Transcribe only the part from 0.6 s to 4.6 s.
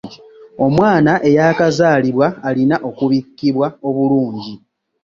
Omwana eyakazaalibwa alina okubikkibwa obulungi.